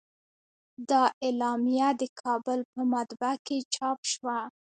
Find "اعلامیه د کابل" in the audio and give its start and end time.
1.25-2.59